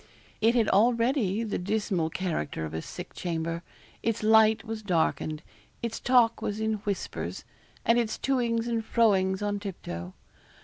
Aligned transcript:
It 0.41 0.55
had 0.55 0.67
already 0.69 1.43
the 1.43 1.59
dismal 1.59 2.09
character 2.09 2.65
of 2.65 2.73
a 2.73 2.81
sick 2.81 3.13
chamber. 3.13 3.61
Its 4.01 4.23
light 4.23 4.63
was 4.63 4.81
darkened; 4.81 5.43
its 5.83 5.99
talk 5.99 6.41
was 6.41 6.59
in 6.59 6.77
whispers; 6.85 7.43
and 7.85 7.99
its 7.99 8.17
to 8.17 8.41
ings 8.41 8.67
and 8.67 8.83
fro 8.83 9.13
ings 9.13 9.43
on 9.43 9.59
tip 9.59 9.79
toe. 9.83 10.13